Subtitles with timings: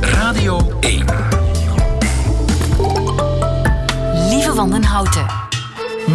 [0.00, 1.04] Radio 1.
[4.28, 5.26] Lieve Wandenhouten.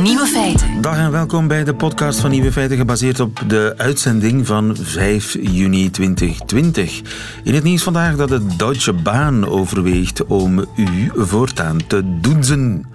[0.01, 0.81] Nieuwe feiten.
[0.81, 5.37] Dag en welkom bij de podcast van Nieuwe Feiten, gebaseerd op de uitzending van 5
[5.41, 7.01] juni 2020.
[7.43, 12.85] In het nieuws vandaag dat de Deutsche Bahn overweegt om u voortaan te doezen.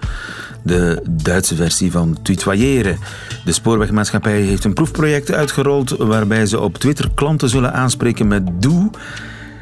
[0.63, 2.97] De Duitse versie van tutoyeren.
[3.45, 8.89] De spoorwegmaatschappij heeft een proefproject uitgerold waarbij ze op Twitter klanten zullen aanspreken met doe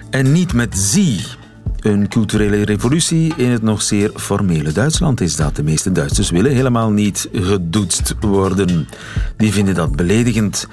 [0.10, 1.26] en niet met zie.
[1.82, 5.56] Een culturele revolutie in het nog zeer formele Duitsland is dat.
[5.56, 8.88] De meeste Duitsers willen helemaal niet gedoetst worden.
[9.38, 10.68] Die vinden dat beledigend.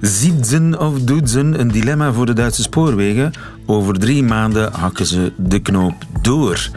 [0.00, 3.32] Zietzen of doetsen, een dilemma voor de Duitse spoorwegen.
[3.66, 6.70] Over drie maanden hakken ze de knoop door.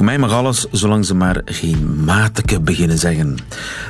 [0.00, 3.36] Voor mij mag alles, zolang ze maar geen mateke beginnen zeggen.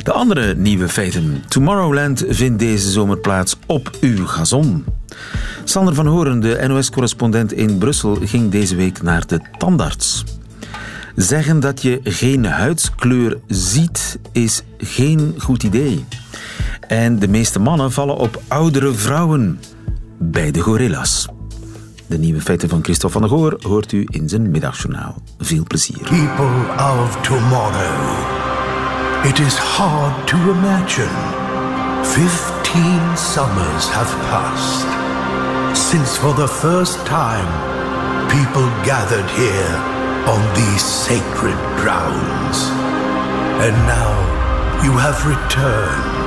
[0.03, 1.43] De andere nieuwe feiten.
[1.49, 4.85] Tomorrowland vindt deze zomer plaats op uw gazon.
[5.65, 10.25] Sander van Horen, de NOS-correspondent in Brussel, ging deze week naar de tandarts.
[11.17, 16.05] Zeggen dat je geen huidskleur ziet is geen goed idee.
[16.89, 19.61] En de meeste mannen vallen op oudere vrouwen.
[20.19, 21.29] Bij de gorillas.
[22.11, 25.23] De nieuwe feiten van Christophe van der Goor hoort u in zijn middagjournaal.
[25.39, 26.03] Veel plezier.
[26.03, 26.61] People
[27.03, 28.01] of tomorrow,
[29.25, 31.17] it is hard to imagine.
[32.03, 34.87] Fifteen summers have passed
[35.73, 37.47] since, for the first time,
[38.29, 39.75] people gathered here
[40.27, 42.59] on these sacred grounds.
[43.67, 44.13] And now
[44.83, 46.27] you have returned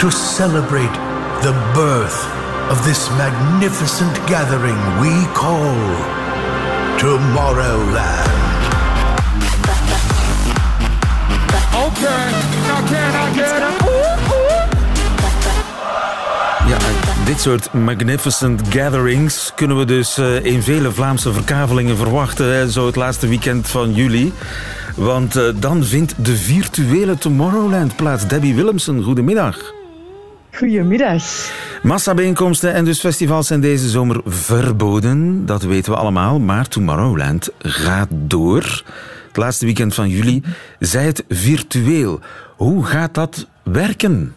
[0.00, 0.96] to celebrate
[1.42, 5.76] the birth of this magnificent gathering we call
[6.98, 8.32] Tomorrowland.
[11.86, 12.24] Okay,
[12.66, 13.86] now can I get a
[16.68, 16.78] Ja,
[17.24, 22.46] dit soort magnificent gatherings kunnen we dus eh, in vele Vlaamse verkavelingen verwachten.
[22.46, 24.32] Hè, zo het laatste weekend van juli.
[24.96, 28.28] Want eh, dan vindt de virtuele Tomorrowland plaats.
[28.28, 29.72] Debbie Willemsen, goedemiddag.
[30.52, 31.22] Goedemiddag.
[31.82, 35.46] Massabijeenkomsten en dus festivals zijn deze zomer verboden.
[35.46, 36.40] Dat weten we allemaal.
[36.40, 38.84] Maar Tomorrowland gaat door.
[39.26, 40.42] Het laatste weekend van juli.
[40.78, 42.20] Zij het virtueel.
[42.56, 44.34] Hoe gaat dat werken?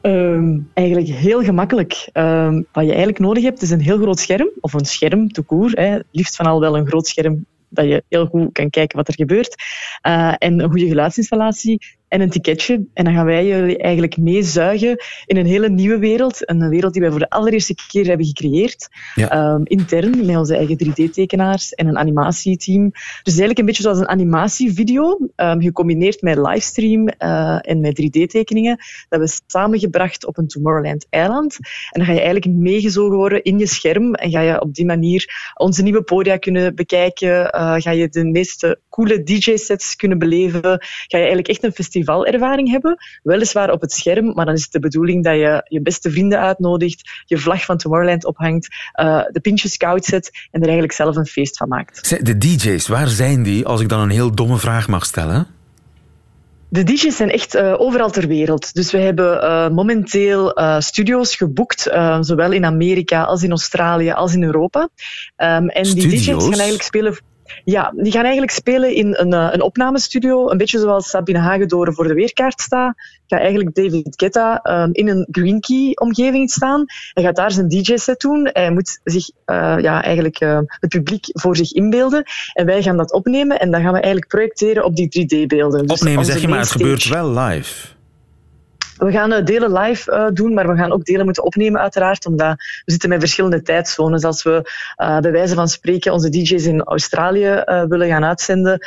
[0.00, 2.08] Ehm, eigenlijk heel gemakkelijk.
[2.12, 5.42] Ehm, wat je eigenlijk nodig hebt is een heel groot scherm, of een scherm te
[5.42, 6.02] koer.
[6.10, 9.14] Liefst van al wel een groot scherm dat je heel goed kan kijken wat er
[9.14, 9.54] gebeurt.
[10.00, 11.78] Eh, en een goede geluidsinstallatie
[12.16, 12.86] en een ticketje.
[12.94, 16.50] En dan gaan wij jullie eigenlijk meezuigen in een hele nieuwe wereld.
[16.50, 18.88] Een wereld die wij voor de allereerste keer hebben gecreëerd.
[19.14, 19.30] Ja.
[19.30, 22.90] Ehm, intern, met onze eigen 3D-tekenaars en een animatieteam.
[22.90, 28.78] Dus eigenlijk een beetje zoals een animatievideo, um, gecombineerd met livestream eh, en met 3D-tekeningen.
[29.08, 31.56] Dat we samengebracht op een Tomorrowland-eiland.
[31.90, 34.86] En dan ga je eigenlijk meegezogen worden in je scherm en ga je op die
[34.86, 37.50] manier onze nieuwe podia kunnen bekijken.
[37.50, 40.62] Eh, ga je de meeste coole DJ-sets kunnen beleven.
[41.06, 41.72] Ga je eigenlijk echt een
[42.06, 42.96] festivalervaring hebben.
[43.22, 46.40] Weliswaar op het scherm, maar dan is het de bedoeling dat je je beste vrienden
[46.40, 51.16] uitnodigt, je vlag van Tomorrowland ophangt, eh, de pintjes koud zet en er eigenlijk zelf
[51.16, 52.24] een feest van maakt.
[52.26, 53.66] De DJ's, waar zijn die?
[53.66, 55.46] Als ik dan een heel domme vraag mag stellen.
[56.68, 58.74] De DJ's zijn echt eh, overal ter wereld.
[58.74, 61.82] Dus we hebben eh, momenteel studio's geboekt,
[62.20, 64.88] zowel in Amerika als in Australië als in Europa.
[65.36, 67.18] Ehm, en die DJ's gaan eigenlijk spelen.
[67.64, 70.50] Ja, die gaan eigenlijk spelen in een, eh, een opnamestudio.
[70.50, 72.94] Een beetje zoals Sabine Hagedoren voor de weerkaart staat.
[73.26, 76.84] Gaat eigenlijk David Guetta ehm, in een Green Key-omgeving staan.
[77.12, 78.50] Hij gaat daar zijn DJ-set doen.
[78.52, 82.22] Hij moet zich, eh, ja, eigenlijk eh, het publiek voor zich inbeelden.
[82.52, 85.86] En wij gaan dat opnemen en dan gaan we eigenlijk projecteren op die 3D-beelden.
[85.86, 87.95] Dus Opnemen zeg je, maar het gebeurt wel live.
[88.98, 92.26] We gaan eh, delen live eh, doen, maar we gaan ook delen moeten opnemen uiteraard,
[92.26, 94.24] omdat we zitten met verschillende tijdzones.
[94.24, 98.78] Als we eh, bij wijze van spreken onze DJ's in Australië willen gaan uitzenden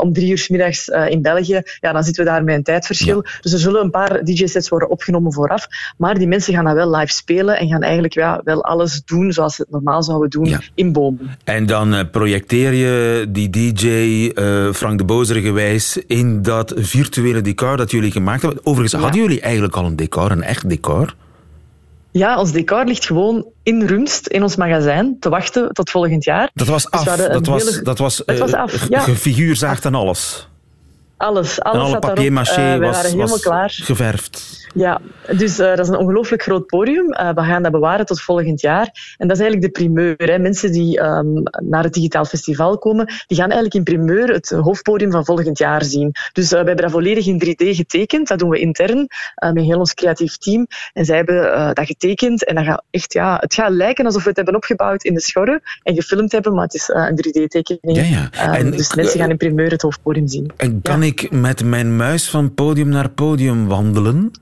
[0.00, 3.24] om drie uur 's middags in België, ja, dan zitten we daar met een tijdverschil.
[3.40, 6.96] Dus er zullen een paar DJ-sets worden opgenomen vooraf, maar die mensen gaan dat wel
[6.96, 10.44] live spelen en gaan eigenlijk ja, wel alles doen zoals ze het normaal zouden doen
[10.44, 10.60] Ja.
[10.74, 11.36] in bomen.
[11.44, 14.30] En dan projecteer je die DJ
[14.72, 18.60] Frank de Bozere gewijs in dat virtuele decor dat jullie gemaakt hebben.
[18.64, 21.14] Overigens, hadden jullie eigenlijk al een decor, een echt decor?
[22.10, 26.50] Ja, ons decor ligt gewoon in Rumst, in ons magazijn, te wachten tot volgend jaar.
[26.54, 27.04] Dat was Dus af.
[27.04, 29.00] dat, was, hele- dat was, Het was eh, af, ge- ja.
[29.84, 30.48] en alles.
[31.16, 32.96] Alles, alles en alle papier-maché Eh, was,
[33.82, 34.65] geverfd.
[34.76, 35.00] Ja,
[35.36, 37.12] dus uh, dat is een ongelooflijk groot podium.
[37.12, 39.14] Uh, we gaan dat bewaren tot volgend jaar.
[39.16, 40.14] En dat is eigenlijk de primeur.
[40.16, 40.38] Hè.
[40.38, 45.10] Mensen die um, naar het Digitaal Festival komen, die gaan eigenlijk in primeur het hoofdpodium
[45.10, 46.12] van volgend jaar zien.
[46.32, 48.28] Dus uh, we hebben dat volledig in 3D getekend.
[48.28, 49.06] Dat doen we intern
[49.52, 50.66] met heel ons creatief team.
[50.92, 52.44] En zij hebben dat getekend.
[52.44, 55.20] En dat gaat echt, ja, het gaat lijken alsof we het hebben opgebouwd in de
[55.20, 57.96] schorren en gefilmd hebben, maar het is een 3D-tekening.
[57.96, 58.54] Ja, ja.
[58.54, 60.50] En, dus mensen gaan in primeur het hoofdpodium zien.
[60.56, 64.32] En kan ik met mijn muis van podium naar podium wandelen?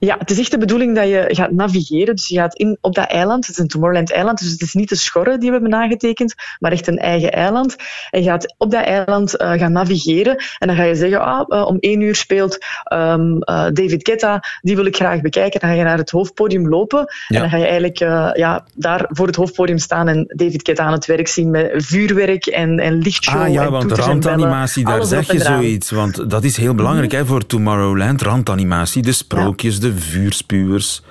[0.00, 2.14] Ja, het is echt de bedoeling dat je gaat navigeren.
[2.14, 4.88] Dus je gaat in, op dat eiland, het is een Tomorrowland-eiland, dus het is niet
[4.88, 7.76] de schorren die we hebben nagetekend, maar echt een eigen eiland.
[8.10, 11.44] En je gaat op dat eiland uh, gaan navigeren en dan ga je zeggen, ah,
[11.48, 12.58] uh, om één uur speelt
[12.92, 13.38] um, uh,
[13.72, 15.60] David Guetta, die wil ik graag bekijken.
[15.60, 17.36] Dan ga je naar het hoofdpodium lopen ja.
[17.36, 17.98] en dan ga je eigenlijk
[18.38, 22.46] ja, daar voor het hoofdpodium staan en David Guetta aan het werk zien met vuurwerk
[22.46, 23.40] en, en lichtshow.
[23.40, 25.90] Ah ja, want randanimatie, daar zeg je zoiets.
[25.90, 29.80] Want dat is heel belangrijk hè, voor Tomorrowland, randanimatie, de sprookjes, ja.
[29.80, 31.02] de de vuurspuwers.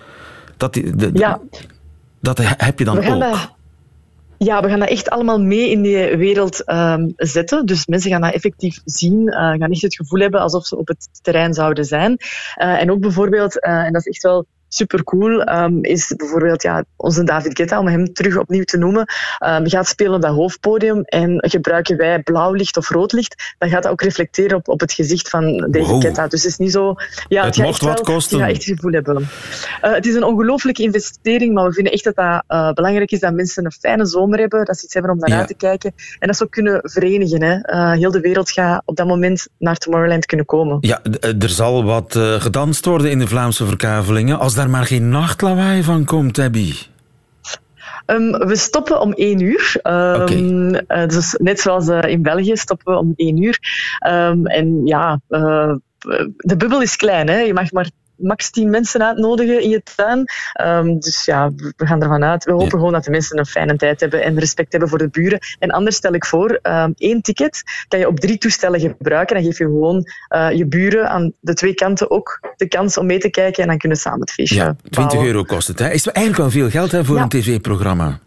[0.58, 1.40] Dat, de, ja.
[2.22, 3.20] dat heb je dan ook.
[3.20, 3.56] Dat,
[4.38, 7.66] ja, we gaan dat echt allemaal mee in die wereld um, zetten.
[7.66, 10.88] Dus mensen gaan dat effectief zien, uh, gaan echt het gevoel hebben alsof ze op
[10.88, 12.12] het terrein zouden zijn.
[12.12, 16.62] Uh, en ook bijvoorbeeld, uh, en dat is echt wel super cool um, is bijvoorbeeld
[16.62, 19.06] ja, onze David Guetta, om hem terug opnieuw te noemen,
[19.46, 23.70] um, gaat spelen op dat hoofdpodium en gebruiken wij blauw licht of rood licht, dan
[23.70, 26.02] gaat dat ook reflecteren op, op het gezicht van David wow.
[26.02, 26.28] Guetta.
[26.28, 26.96] Dus het is niet zo...
[27.28, 28.38] Ja, het, het mocht wat wel, kosten.
[28.38, 29.22] Je gaat echt het gevoel hebben.
[29.22, 33.20] Uh, het is een ongelooflijke investering, maar we vinden echt dat dat uh, belangrijk is
[33.20, 35.38] dat mensen een fijne zomer hebben, dat ze iets hebben om naar ja.
[35.38, 37.44] uit te kijken en dat ze ook kunnen verenigen.
[37.44, 37.56] Hè.
[37.56, 40.78] Uh, heel de wereld gaat op dat moment naar Tomorrowland kunnen komen.
[40.82, 41.02] Ja,
[41.40, 44.40] er zal wat gedanst worden in de Vlaamse verkavelingen.
[44.40, 46.74] Als daar maar geen nachtlawaai van komt, Abby.
[48.06, 49.80] Um, we stoppen om één uur.
[49.84, 51.02] Um, okay.
[51.02, 53.60] uh, dus net zoals uh, in België stoppen we om één uur.
[54.08, 55.76] Um, en ja, uh,
[56.38, 57.28] de bubbel is klein.
[57.30, 57.40] Hè?
[57.40, 60.26] Je mag maar max 10 mensen uitnodigen in je tuin.
[60.62, 62.44] Um, dus ja, we gaan ervan uit.
[62.44, 62.72] We hopen ja.
[62.72, 65.40] gewoon dat de mensen een fijne tijd hebben en respect hebben voor de buren.
[65.60, 69.36] En anders stel ik voor, um, één ticket kan je op drie toestellen gebruiken.
[69.36, 73.06] Dan geef je gewoon uh, je buren aan de twee kanten ook de kans om
[73.06, 75.26] mee te kijken en dan kunnen samen het feestje Ja, 20 bouwen.
[75.26, 75.80] euro kost het.
[75.80, 75.90] Hè?
[75.90, 77.22] Is het eigenlijk wel veel geld hè, voor ja.
[77.22, 78.20] een tv-programma?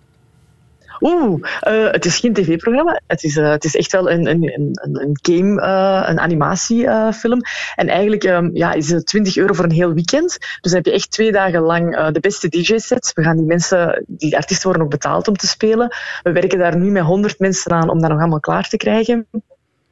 [1.01, 3.01] Oeh, uh, het is geen tv-programma.
[3.07, 7.41] Het, is, uh, het is echt wel een, een, een, een game, uh, een animatiefilm.
[7.75, 10.39] en eigenlijk um, ja, is het 20 euro voor een heel weekend.
[10.39, 13.13] Dus dan heb je echt twee dagen lang de beste DJ-sets.
[13.13, 15.89] We gaan die mensen, die artiesten worden ook betaald om te spelen.
[16.23, 19.27] We werken daar nu met 100 mensen aan om dat nog allemaal klaar te krijgen.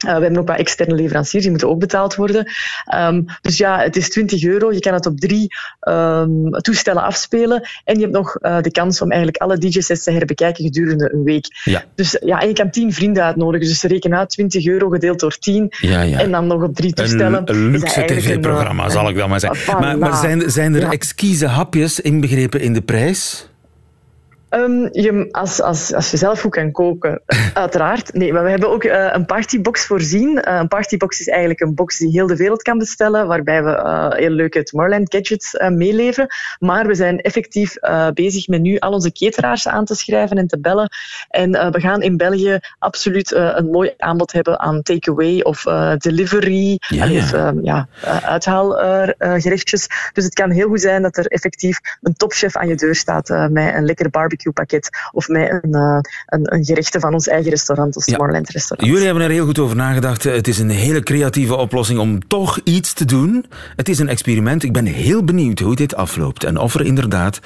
[0.07, 2.53] Uh, we hebben ook wat externe leveranciers, die moeten ook betaald worden.
[2.95, 4.73] Um, dus ja, het is 20 euro.
[4.73, 5.55] Je kan het op drie
[5.89, 7.69] um, toestellen afspelen.
[7.85, 11.25] En je hebt nog uh, de kans om eigenlijk alle DJ-sets te herbekijken gedurende een
[11.25, 11.47] week.
[11.65, 11.85] Ja.
[11.95, 13.69] Dus ja, en je kan 10 vrienden uitnodigen.
[13.69, 15.67] Dus reken uit 20 euro gedeeld door 10.
[15.81, 16.19] Ja, ja.
[16.19, 17.43] En dan nog op drie toestellen.
[17.45, 19.81] Een, luxe tv-programma, uh, zal ik dan maar zeggen.
[19.81, 20.91] Maar, maar zijn, zijn er ja.
[20.91, 23.49] exquise hapjes inbegrepen in de prijs?
[24.51, 27.21] Um, je, als, als, als je zelf goed kan koken,
[27.55, 28.13] uiteraard.
[28.13, 30.43] Nee, maar we hebben ook uh, een partybox voorzien.
[30.49, 33.71] Uh, een partybox is eigenlijk een box die heel de wereld kan bestellen, waarbij we
[33.71, 36.29] uh, heel leuke Tomorrowland gadgets meeleveren.
[36.59, 37.75] Maar we zijn effectief
[38.15, 40.89] bezig met nu al onze cateraars aan te schrijven en te bellen.
[41.29, 45.63] En we gaan in België absoluut een mooi aanbod hebben aan takeaway of
[45.99, 46.77] delivery.
[46.79, 47.23] Ja, ja.
[47.23, 47.89] Of um, ja,
[48.23, 49.87] uithaalgerechtjes.
[50.13, 53.29] dus het kan heel goed zijn dat er effectief een topchef aan je deur staat
[53.29, 57.51] met een lekker barbecue pakket of met een, uh, een, een gerechte van ons eigen
[57.51, 58.91] restaurant, ons Tomorrowland restaurant.
[58.91, 60.23] Jullie hebben er heel goed over nagedacht.
[60.23, 63.45] Het is een hele creatieve oplossing om toch iets te doen.
[63.77, 64.63] Het is een experiment.
[64.63, 67.41] Ik ben heel benieuwd hoe dit afloopt en of er inderdaad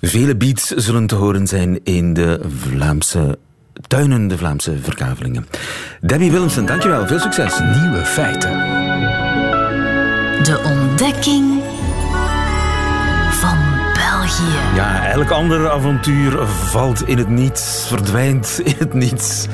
[0.00, 3.38] vele beats zullen te horen zijn in de Vlaamse
[3.86, 5.46] tuinen, de Vlaamse verkavelingen.
[6.00, 7.06] Debbie Willemsen, dankjewel.
[7.06, 7.58] Veel succes.
[7.58, 8.50] Nieuwe feiten.
[10.42, 11.57] De ontdekking
[14.78, 19.46] Ja, elk ander avontuur valt in het niets, verdwijnt in het niets.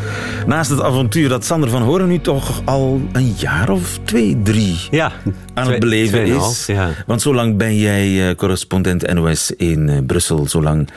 [0.47, 4.79] Naast het avontuur dat Sander van Horen nu toch al een jaar of twee, drie
[4.91, 5.13] ja,
[5.55, 6.67] aan twee, het beleven is.
[6.67, 6.91] Ja.
[7.07, 10.89] Want zo lang ben jij uh, correspondent NOS in uh, Brussel, zo lang...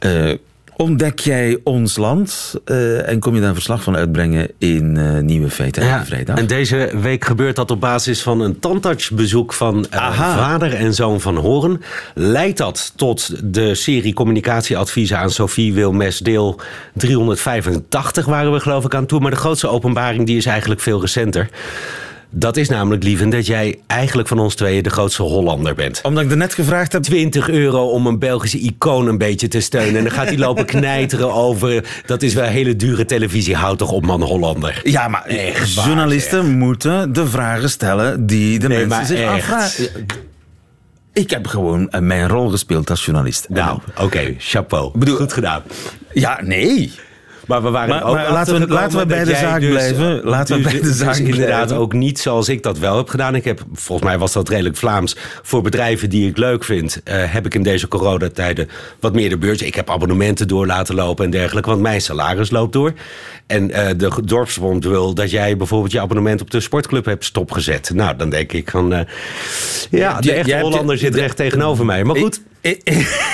[0.00, 0.32] Uh,
[0.76, 5.50] ontdek jij ons land uh, en kom je daar verslag van uitbrengen in uh, Nieuwe
[5.50, 6.38] Feiten ja, vrijdag.
[6.38, 11.20] En deze week gebeurt dat op basis van een tandartsbezoek van uh, vader en zoon
[11.20, 11.82] van Horen.
[12.14, 16.60] Leidt dat tot de serie communicatieadviezen aan Sophie Wilmes deel
[16.94, 19.20] 385 waren we geloof ik aan toe.
[19.20, 21.48] Maar de grootste openbaring die is eigenlijk veel recenter.
[22.36, 26.00] Dat is namelijk, Lieven, dat jij eigenlijk van ons tweeën de grootste Hollander bent.
[26.02, 27.02] Omdat ik er net gevraagd heb...
[27.02, 29.96] 20 euro om een Belgische icoon een beetje te steunen.
[29.96, 31.84] En dan gaat hij lopen knijteren over...
[32.06, 34.80] dat is wel hele dure televisie, houd toch op man Hollander.
[34.84, 39.88] Ja, maar echt journalisten moeten de vragen stellen die de nee, mensen zich afvragen.
[41.12, 43.46] Ik heb gewoon eh, mijn rol gespeeld als journalist.
[43.48, 44.98] Nou, oké, chapeau.
[44.98, 45.62] bedoel- Goed gedaan.
[46.12, 46.92] Ja, nee.
[47.46, 50.20] Maar we waren Maar- ook maar laten we- laten we bij de zaak dus- blijven.
[50.24, 51.76] Laten we dus- bij de dus zaak inderdaad blijven.
[51.76, 53.34] ook niet zoals ik dat wel heb gedaan.
[53.34, 57.32] Ik heb, volgens mij was dat redelijk Vlaams, voor bedrijven die ik leuk vind, eh,
[57.32, 58.68] heb ik in deze coronatijden
[59.00, 59.62] wat meer de beurs.
[59.62, 62.92] Ik heb abonnementen door laten lopen en dergelijke, want mijn salaris loopt door.
[63.46, 67.90] En eh, de dorpsbond wil dat jij bijvoorbeeld je abonnement op de sportclub hebt stopgezet.
[67.94, 69.00] Nou, dan denk ik van, eh,
[69.90, 72.04] ja, de echte Hollander zit recht tegenover mij.
[72.04, 72.80] Maar goed, Ik, ik,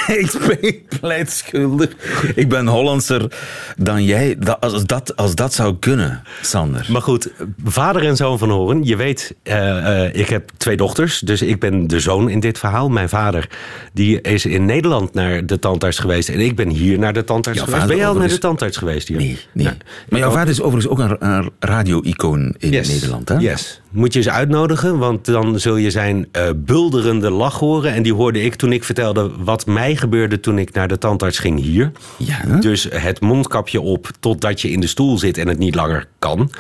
[0.61, 1.91] ik pleit schuldig.
[2.35, 3.33] Ik ben Hollandser
[3.77, 4.37] dan jij.
[4.39, 6.87] Dat, als, dat, als dat zou kunnen, Sander.
[6.89, 7.31] Maar goed,
[7.65, 8.85] vader en zoon van Horen.
[8.85, 12.59] Je weet, eh, eh, ik heb twee dochters, dus ik ben de zoon in dit
[12.59, 12.89] verhaal.
[12.89, 13.49] Mijn vader
[13.93, 17.59] die is in Nederland naar de tandarts geweest en ik ben hier naar de tandarts
[17.59, 17.87] Jouw geweest.
[17.87, 19.17] Ben jij al naar de tandarts geweest hier?
[19.17, 19.65] Nee, nee.
[19.65, 19.77] Nou,
[20.09, 22.89] maar jouw vader is overigens ook een, een radio-icoon in Yes.
[22.89, 23.37] Nederland, hè?
[23.37, 23.81] Yes.
[23.90, 27.92] Moet je eens uitnodigen, want dan zul je zijn eh, bulderende lach horen.
[27.92, 31.38] En die hoorde ik toen ik vertelde wat mij gebeurde toen ik naar de tandarts
[31.38, 31.92] ging hier.
[32.16, 32.59] Ja.
[32.61, 36.50] Dus het mondkapje op totdat je in de stoel zit en het niet langer kan.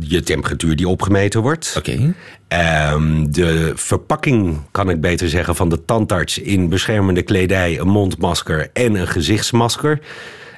[0.00, 1.74] Je temperatuur die opgemeten wordt.
[1.78, 2.14] Oké.
[2.48, 8.70] Ehm, de verpakking, kan ik beter zeggen, van de tandarts in beschermende kledij, een mondmasker
[8.72, 10.00] en een gezichtsmasker.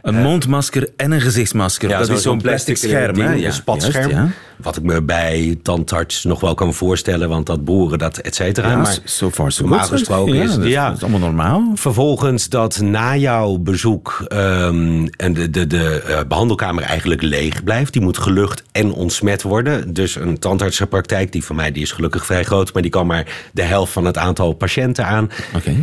[0.02, 1.88] Een mondmasker en een gezichtsmasker.
[1.88, 4.11] dat zo- is zo'n plastic scherm, ding, een Ja, spatscherm.
[4.11, 4.28] juist, ja.
[4.57, 8.71] Wat ik me bij tandarts nog wel kan voorstellen, want dat boeren, dat et cetera.
[8.71, 10.87] Ja, maar so far so normaal gesproken ja, is dat, ja.
[10.88, 11.73] dat is allemaal normaal.
[11.75, 17.92] Vervolgens dat na jouw bezoek ehm, en de, de, de eh, behandelkamer eigenlijk leeg blijft.
[17.92, 19.92] Die moet gelucht en ontsmet worden.
[19.95, 22.73] Dus een tandartsenpraktijk, die van mij die is gelukkig vrij groot...
[22.73, 25.30] maar die kan maar de helft van het aantal patiënten aan.
[25.57, 25.75] Oké.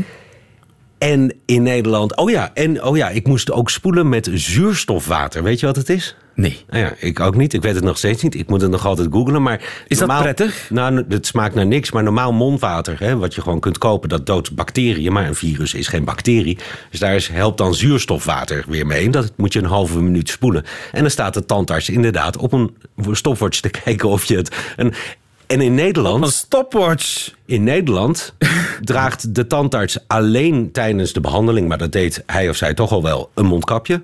[0.98, 2.16] En in Nederland...
[2.16, 5.44] Oh ja, en oh ja, ik moest ook spoelen met zuurstofwater.
[5.44, 6.16] Weet je wat het is?
[6.38, 6.64] Nee.
[6.70, 7.54] Nou ja, ik ook niet.
[7.54, 8.36] Ik weet het nog steeds niet.
[8.36, 9.42] Ik moet het nog altijd googlen.
[9.42, 10.70] Maar Is dat prettig?
[10.70, 11.92] Nou, het smaakt naar niks.
[11.92, 15.14] Maar normaal mondwater, hè, wat je gewoon kunt kopen, dat doodt bacteriën.
[15.14, 16.58] Maar een virus is geen bacterie.
[16.92, 19.10] Dus daar is, helpt dan zuurstofwater weer mee.
[19.10, 20.64] Dat moet je een halve minuut spoelen.
[20.92, 22.76] En dan staat de tandarts inderdaad op een
[23.12, 24.56] stopwatch te kijken of je het...
[24.76, 24.94] Een,
[25.48, 26.24] en in Nederland...
[26.24, 27.32] Een stopwatch.
[27.46, 28.34] In Nederland
[28.82, 33.04] draagt de tandarts alleen tijdens de behandeling, maar dat deed hij of zij toch al
[33.04, 34.04] wel, een mondkapje.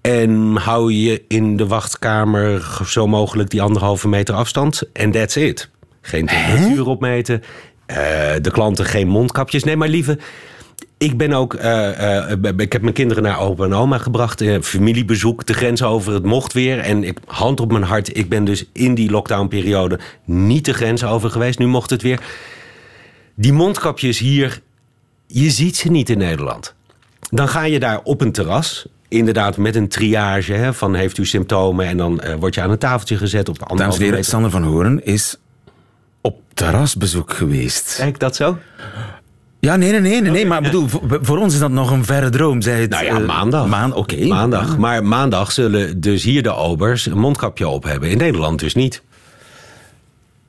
[0.00, 4.82] En hou je in de wachtkamer zo mogelijk die anderhalve meter afstand.
[4.92, 5.70] En that's it.
[6.00, 7.42] Geen temperatuur opmeten.
[7.86, 7.96] eh,
[8.40, 9.64] de klanten geen mondkapjes.
[9.64, 10.18] Nee, maar lieve.
[10.98, 11.54] Ik ben ook.
[11.54, 14.40] eh, eh, ik heb mijn kinderen naar opa en oma gebracht.
[14.40, 15.46] eh, familiebezoek.
[15.46, 16.12] De grens over.
[16.12, 16.78] Het mocht weer.
[16.78, 18.16] En ik, hand op mijn hart.
[18.16, 21.58] Ik ben dus in die lockdownperiode niet de grens over geweest.
[21.58, 22.20] Nu mocht het weer.
[23.34, 24.60] Die mondkapjes hier.
[25.26, 26.74] Je ziet ze niet in Nederland.
[27.30, 28.86] Dan ga je daar op een terras.
[29.08, 31.86] Inderdaad, met een triage hè, van heeft u symptomen.
[31.86, 34.24] En dan eh, word je aan een tafeltje gezet op de Dames en heren.
[34.24, 35.36] Sander van Horen is
[36.20, 37.94] op terrasbezoek geweest.
[37.98, 38.58] Kijk dat zo?
[39.64, 42.30] Ja, nee, nee, nee, nee, maar bedoel, voor, voor ons is dat nog een verre
[42.30, 42.62] droom.
[42.62, 43.66] Zij het, Nou ja, eh, maandag.
[43.66, 43.94] Maan.
[44.28, 44.78] Maandag.
[44.78, 48.10] Maar maandag zullen dus hier de obers een mondkapje op hebben.
[48.10, 49.02] In Nederland dus niet.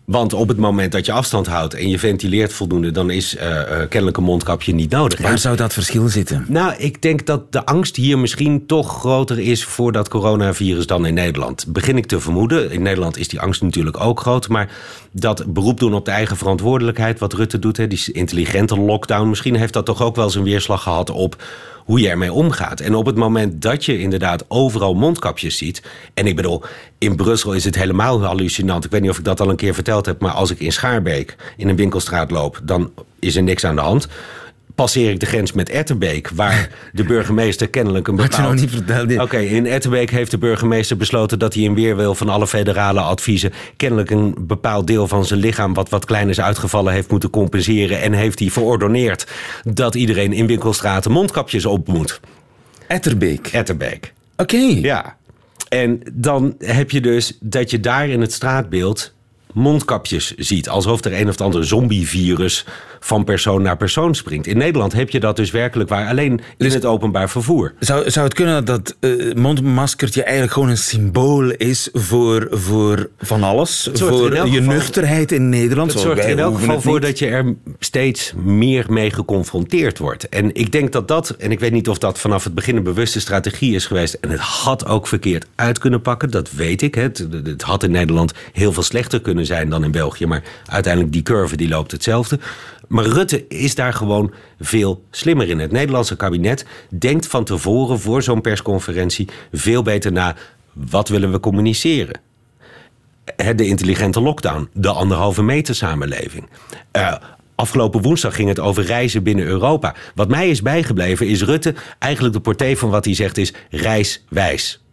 [0.05, 2.91] Want op het moment dat je afstand houdt en je ventileert voldoende...
[2.91, 5.21] dan is eh, kennelijk een mondkapje niet nodig.
[5.21, 6.45] Waar zou dat verschil zitten?
[6.47, 11.05] Nou, ik denk dat de angst hier misschien toch groter is voor dat coronavirus dan
[11.05, 11.65] in Nederland.
[11.67, 12.71] Begin ik te vermoeden.
[12.71, 14.47] In Nederland is die angst natuurlijk ook groot.
[14.47, 14.71] Maar
[15.11, 19.55] dat beroep doen op de eigen verantwoordelijkheid, wat Rutte doet, hè, die intelligente lockdown, misschien
[19.55, 21.43] heeft dat toch ook wel zijn weerslag gehad op
[21.85, 22.79] hoe je ermee omgaat.
[22.79, 25.81] En op het moment dat je inderdaad overal mondkapjes ziet.
[26.13, 26.63] En ik bedoel,
[26.97, 28.85] in Brussel is het helemaal hallucinant.
[28.85, 30.21] Ik weet niet of ik dat al een keer verteld heb.
[30.21, 33.81] Maar als ik in Schaarbeek in een winkelstraat loop, dan is er niks aan de
[33.81, 34.07] hand.
[34.75, 38.51] Passeer ik de grens met Etterbeek, waar de burgemeester kennelijk een Had je bepaald...
[38.51, 39.19] nog niet verteld?
[39.19, 43.53] Oké, in Etterbeek heeft de burgemeester besloten dat hij in weerwil van alle federale adviezen
[43.75, 48.01] kennelijk een bepaald deel van zijn lichaam wat wat klein is uitgevallen heeft moeten compenseren
[48.01, 49.27] en heeft hij verordoneerd
[49.63, 52.19] dat iedereen in winkelstraten mondkapjes op moet.
[52.87, 53.47] Etterbeek.
[53.47, 54.13] Etterbeek.
[54.37, 54.57] Oké.
[54.57, 55.17] Ja.
[55.69, 59.13] En dan heb je dus dat je daar in het straatbeeld
[59.53, 60.69] mondkapjes ziet.
[60.69, 62.65] Alsof er een of ander zombievirus
[63.05, 64.47] van persoon naar persoon springt.
[64.47, 66.07] In Nederland heb je dat dus werkelijk waar.
[66.07, 67.73] Alleen in Dus- het openbaar vervoer.
[67.79, 73.43] Zou, zou het kunnen dat uh, mondmaskertje eigenlijk gewoon een symbool is voor, voor van
[73.43, 73.89] alles?
[73.93, 75.91] Voor je geval- nuchterheid in Nederland?
[75.91, 80.29] Het Zo, zorgt in elk geval voor dat je er steeds meer mee geconfronteerd wordt.
[80.29, 82.83] En ik denk dat dat, en ik weet niet of dat vanaf het begin een
[82.83, 84.13] bewuste strategie is geweest.
[84.13, 86.95] En het had ook verkeerd uit kunnen pakken, dat weet ik.
[86.95, 90.25] Het, het had in Nederland heel veel slechter kunnen zijn dan in België.
[90.25, 92.39] Maar uiteindelijk die curve die loopt hetzelfde.
[92.95, 95.59] Maar Rutte is daar gewoon veel slimmer in.
[95.59, 100.35] Het Nederlandse kabinet denkt van tevoren voor zo'n persconferentie veel beter na.
[100.73, 102.19] Wat willen we communiceren?
[103.55, 106.49] De intelligente lockdown, de anderhalve meter samenleving.
[106.91, 107.15] Eh,
[107.55, 109.95] Afgelopen woensdag ging het over reizen binnen Europa.
[110.13, 114.83] Wat mij is bijgebleven is Rutte, eigenlijk de portée van wat hij zegt is reiswijs.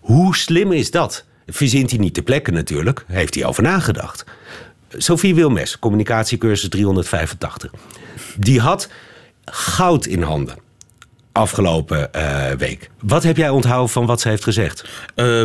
[0.00, 1.24] Hoe slim is dat?
[1.46, 4.24] Verzint hij niet te plekken natuurlijk, heeft hij over nagedacht.
[4.96, 7.70] Sophie Wilmes, communicatiecursus 385.
[8.36, 8.88] Die had
[9.44, 10.56] goud in handen
[11.32, 12.90] afgelopen eh, week.
[13.00, 14.88] Wat heb jij onthouden van wat ze heeft gezegd?
[15.16, 15.42] Uh,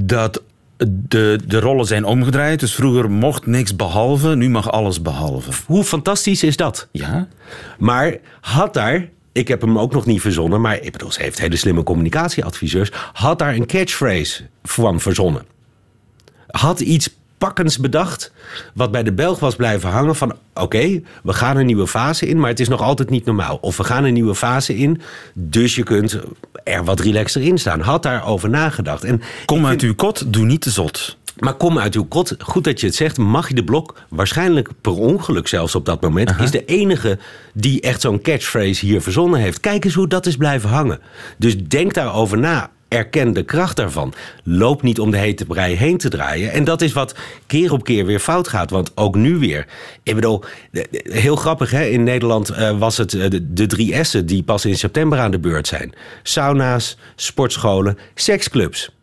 [0.00, 0.42] dat
[0.88, 2.60] de, de rollen zijn omgedraaid.
[2.60, 5.50] Dus vroeger mocht niks behalve, nu mag alles behalve.
[5.66, 6.88] Hoe fantastisch is dat?
[6.92, 7.28] Ja.
[7.78, 11.40] Maar had daar, ik heb hem ook nog niet verzonnen, maar ik bedoel, ze heeft
[11.40, 15.44] hele slimme communicatieadviseurs, had daar een catchphrase van verzonnen.
[16.46, 18.32] Had iets pakkens bedacht.
[18.74, 20.36] Wat bij de Belg was blijven hangen van...
[20.54, 23.58] oké, we gaan een nieuwe fase in, maar het is nog altijd niet normaal.
[23.60, 25.00] Of we gaan een nieuwe fase in,
[25.34, 26.20] dus je kunt
[26.64, 27.80] er wat relaxer in staan.
[27.80, 29.04] Had daarover nagedacht.
[29.04, 31.16] En Kom uit uw kot, doe niet te zot.
[31.38, 32.34] Maar kom uit uw kot.
[32.38, 33.18] Goed dat je het zegt.
[33.18, 37.18] Mag je de blok, waarschijnlijk per ongeluk zelfs op dat moment, is de enige
[37.52, 39.60] die echt zo'n catchphrase hier verzonnen heeft.
[39.60, 41.00] Kijk eens hoe dat is blijven hangen.
[41.38, 44.14] Dus denk daarover na erken de kracht daarvan.
[44.42, 46.52] Loop niet om de hete brei heen te draaien.
[46.52, 47.14] En dat is wat
[47.46, 48.70] keer op keer weer fout gaat.
[48.70, 49.66] Want ook nu weer.
[50.02, 50.42] Ik bedoel,
[50.92, 51.84] heel grappig hè.
[51.84, 55.38] In Nederland uh, was het de, de drie S'en die pas in september aan de
[55.38, 55.92] beurt zijn.
[56.22, 58.94] Sauna's, sportscholen, seksclubs.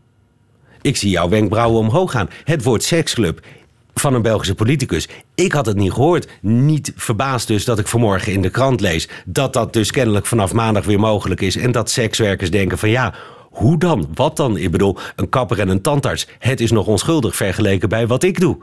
[0.81, 2.29] Ik zie jouw wenkbrauwen omhoog gaan.
[2.43, 3.45] Het woord seksclub
[3.93, 5.07] van een Belgische politicus.
[5.35, 6.27] Ik had het niet gehoord.
[6.41, 9.09] Niet verbaasd dus dat ik vanmorgen in de krant lees...
[9.25, 11.55] dat dat dus kennelijk vanaf maandag weer mogelijk is...
[11.55, 13.13] en dat sekswerkers denken van ja,
[13.53, 14.07] hoe dan?
[14.13, 14.57] Wat dan?
[14.57, 16.27] Ik bedoel, een kapper en een tandarts.
[16.39, 18.57] Het is nog onschuldig vergeleken bij wat ik doe.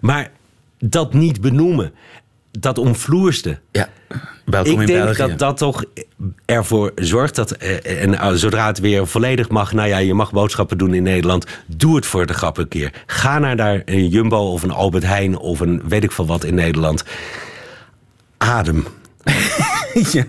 [0.00, 0.30] Maar
[0.78, 1.92] dat niet benoemen,
[2.50, 3.58] dat omvloerste.
[3.70, 3.88] Ja,
[4.44, 5.18] welkom ik in denk België.
[5.18, 5.84] dat dat toch
[6.44, 10.32] ervoor zorgt dat, eh, en uh, zodra het weer volledig mag, nou ja, je mag
[10.32, 12.92] boodschappen doen in Nederland, doe het voor de grap een keer.
[13.06, 16.44] Ga naar daar een Jumbo of een Albert Heijn of een weet ik veel wat
[16.44, 17.04] in Nederland.
[18.36, 18.86] Adem.
[20.12, 20.24] ja.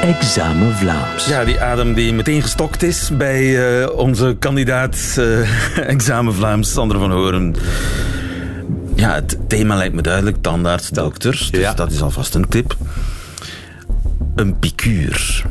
[0.00, 1.26] Examen Vlaams.
[1.26, 3.42] Ja, die adem die meteen gestokt is bij
[3.80, 7.54] uh, onze kandidaat uh, Examen Vlaams, Sander van Horen.
[8.94, 11.50] Ja, het thema lijkt me duidelijk, tandarts, dokters.
[11.50, 11.74] Dus ja.
[11.74, 12.76] dat is alvast een tip.
[14.34, 15.44] Een piekuur.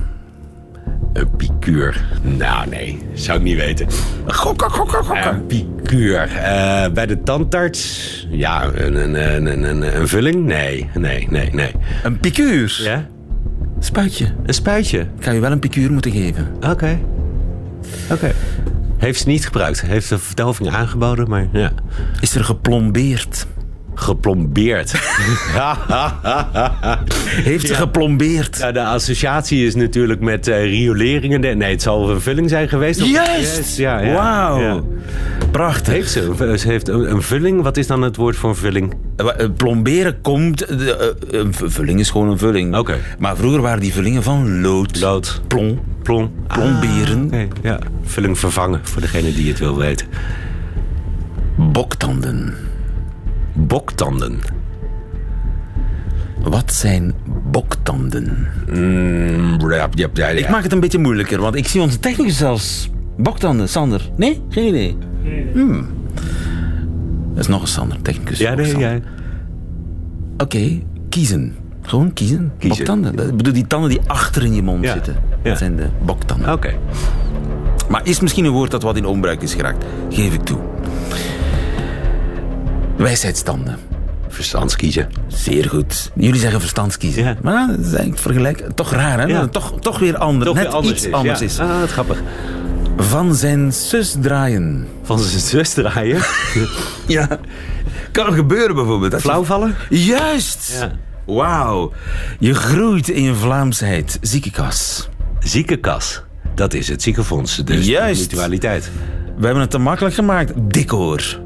[1.14, 2.04] Een piekuur?
[2.22, 3.00] Nou, nee.
[3.14, 3.88] Zou ik niet weten.
[4.28, 5.34] Gokken, gokken, gokken.
[5.34, 6.28] Een piekuur.
[6.36, 8.28] Uh, bij de tandarts?
[8.30, 10.46] Ja, een, een, een, een, een vulling?
[10.46, 11.72] Nee, nee, nee, nee.
[12.04, 12.80] Een piekuur?
[12.84, 13.06] Ja.
[13.80, 14.26] Spuitje.
[14.46, 15.00] Een spuitje?
[15.00, 16.48] Ik ga je wel een piekuur moeten geven.
[16.56, 16.68] Oké.
[16.68, 17.00] Okay.
[18.04, 18.14] Oké.
[18.14, 18.34] Okay.
[18.98, 19.82] Heeft ze niet gebruikt.
[19.82, 21.72] Heeft de verdoving aangeboden, maar ja.
[22.22, 23.48] Is er geplombeerd?
[23.94, 24.92] Geplombeerd.
[27.50, 27.80] Heeft ze ja.
[27.80, 28.58] geplombeerd?
[28.58, 31.58] Ja, de associatie is natuurlijk met uh, rioleringen.
[31.58, 33.06] Nee, het zal een vulling zijn geweest.
[33.06, 33.58] Juist!
[33.58, 33.76] Yes.
[33.76, 34.88] Ja, ja, Wauw.
[35.52, 35.94] Prachtig.
[35.94, 36.56] Heeft ze?
[36.58, 37.62] Ze heeft een, een, vulling.
[37.62, 38.94] Wat is dan het woord voor een vulling?
[39.58, 40.68] Plomberen komt...
[40.68, 42.70] De, uh, een vulling is gewoon een vulling.
[42.70, 42.80] Oké.
[42.80, 43.00] Okay.
[43.20, 45.00] Maar vroeger waren die vullingen van lood.
[45.00, 45.42] Lood.
[45.48, 45.80] Plom.
[46.04, 46.32] Plom.
[46.48, 47.20] Plomberen.
[47.20, 47.48] Ah, okay.
[47.62, 47.80] Ja.
[48.04, 50.08] Vulling vervangen, voor degene die het wil weten.
[51.56, 52.54] Boktanden.
[53.54, 54.40] Boktanden.
[56.42, 57.14] Wat zijn
[57.52, 58.48] boktanden?
[58.70, 62.38] Mm, ja, ja, ja, ik maak het een beetje moeilijker, want ik zie onze technicus
[62.38, 62.90] zelfs.
[63.18, 64.10] Boktanden, Sander.
[64.18, 64.42] Nee?
[64.50, 64.98] Geen idee.
[65.54, 65.88] Hmm.
[67.34, 68.38] Dat is nog een Sander, technicus.
[68.38, 68.96] Ja, nee, ja.
[68.96, 69.02] Oké,
[70.38, 70.84] okay.
[71.10, 71.56] kiezen.
[71.82, 72.52] Gewoon kiezen.
[72.58, 72.78] kiezen.
[72.78, 73.16] Boktanden.
[73.16, 74.94] Dat bedoel die tanden die achter in je mond ja.
[74.94, 75.16] zitten.
[75.44, 76.54] Dat zijn de boktanden.
[76.54, 76.68] Oké.
[76.68, 76.80] Okay.
[77.90, 79.86] Maar is misschien een woord dat wat in onbruik is geraakt.
[80.10, 80.60] Geef ik toe.
[82.98, 83.78] Wijsheidstanden.
[84.28, 85.10] Verstandskiezen.
[85.28, 86.12] Zeer goed.
[86.16, 87.24] Jullie zeggen verstandskiezen.
[87.24, 87.36] Ja.
[87.42, 88.64] Maar dat is eigenlijk vergelijk...
[88.76, 89.26] Toch raar, hè?
[89.26, 89.48] Ja.
[89.48, 90.46] Toch, toch weer anders.
[90.46, 91.14] Toch Net weer anders iets is.
[91.14, 91.46] anders ja.
[91.46, 91.60] is.
[91.60, 92.22] Ah, grappig.
[93.02, 94.88] Van zijn zus draaien.
[95.04, 96.22] Van zijn zus draaien?
[97.08, 97.40] ja.
[98.12, 99.12] Kan er gebeuren bijvoorbeeld.
[99.12, 99.76] Dat Flauwvallen?
[99.90, 100.78] Juist!
[100.80, 100.92] Ja.
[101.26, 101.92] Wauw.
[102.40, 104.18] Je groeit in je Vlaamsheid.
[104.22, 105.10] Ziekenkas.
[105.40, 106.22] Ziekenkas.
[106.56, 107.56] Dat is het ziekenfonds.
[107.56, 108.32] Dus Juist.
[108.32, 108.92] mutualiteit.
[109.38, 110.54] We hebben het te makkelijk gemaakt.
[110.56, 111.40] Dikoor.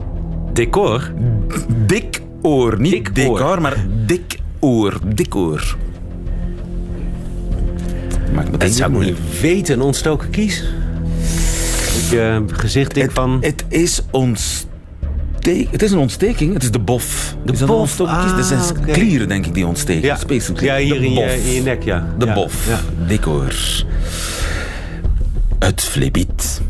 [0.53, 1.11] Decor?
[1.85, 2.79] Dik oor.
[2.79, 3.61] Niet dik decor, oor.
[3.61, 4.99] maar dik oor.
[5.05, 5.75] Dik oor.
[8.33, 9.75] Maak me dat zou niet weten.
[9.75, 10.63] Een ontstoken kies?
[12.09, 13.37] Je gezicht dik het, van...
[13.41, 15.71] Het is ontsteking.
[15.71, 16.53] Het is een ontsteking.
[16.53, 17.35] Het is de bof.
[17.45, 17.95] De is bof.
[17.95, 18.93] Dat zijn Ah, okay.
[18.93, 20.03] klieren, denk ik, die ontsteken.
[20.03, 20.17] Ja,
[20.59, 21.33] ja hier de in bof.
[21.33, 22.07] je, in je nek, ja.
[22.17, 22.33] De ja.
[22.33, 22.67] bof.
[22.67, 22.79] Ja.
[25.59, 26.61] Het flebiet.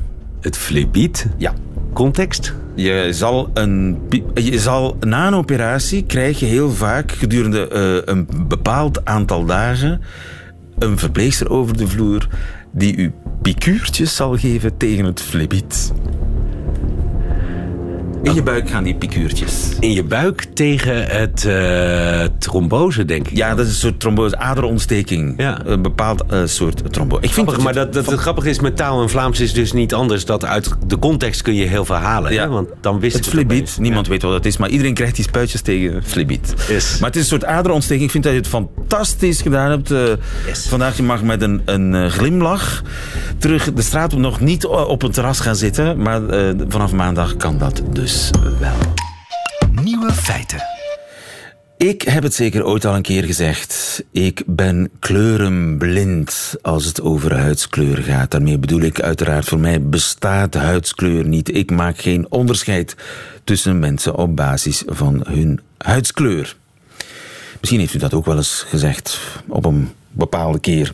[0.42, 1.28] Het flebiet?
[1.38, 1.54] Ja.
[1.94, 2.54] Context?
[2.76, 4.00] Je zal, een,
[4.34, 10.02] je zal na een operatie krijg je heel vaak gedurende uh, een bepaald aantal dagen
[10.80, 12.28] een verpleegster over de vloer
[12.72, 15.94] die u pikuurtjes zal geven tegen het flebiet.
[18.24, 19.70] In je buik gaan die pikuurtjes.
[19.80, 23.38] In je buik tegen het uh, trombose, denk ik.
[23.38, 25.34] Ja, dat is een soort trombose, aderontsteking.
[25.38, 25.62] Ja.
[25.66, 27.22] Een bepaald uh, soort trombose.
[27.22, 29.74] Ik vind grappig, maar dat, dat, het grappige is met taal en Vlaams is dus
[29.74, 30.26] niet anders.
[30.26, 32.34] Dat uit de context kun je heel veel halen.
[32.34, 32.42] Ja.
[32.42, 32.50] Hè?
[32.50, 34.12] Want dan wist het, flebiet, niemand ja.
[34.12, 36.54] weet wat dat is, maar iedereen krijgt die spuitjes tegen flebiet.
[36.70, 36.98] Yes.
[37.00, 38.06] Maar het is een soort aderontsteking.
[38.06, 39.92] Ik vind dat je het fantastisch gedaan hebt.
[39.92, 40.00] Uh,
[40.48, 40.68] yes.
[40.68, 42.82] Vandaag je mag met een, een glimlach
[43.38, 45.98] terug de straat op nog niet op een terras gaan zitten.
[45.98, 46.22] Maar
[46.68, 48.13] vanaf maandag kan dat dus
[48.60, 48.78] wel.
[49.84, 50.62] Nieuwe feiten.
[51.78, 54.04] Ik heb het zeker ooit al een keer gezegd.
[54.12, 58.32] Ik ben kleurenblind als het over huidskleur gaat.
[58.32, 61.56] Daarmee bedoel ik uiteraard, voor mij bestaat huidskleur niet.
[61.56, 62.96] Ik maak geen onderscheid
[63.44, 66.56] tussen mensen op basis van hun huidskleur.
[67.60, 70.94] Misschien heeft u dat ook wel eens gezegd op een bepaalde keer.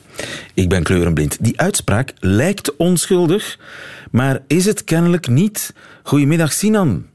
[0.53, 1.37] Ik ben kleurenblind.
[1.39, 3.57] Die uitspraak lijkt onschuldig,
[4.11, 5.73] maar is het kennelijk niet.
[6.03, 7.05] Goedemiddag, Sinan.